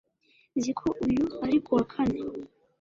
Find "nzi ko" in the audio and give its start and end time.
0.57-0.87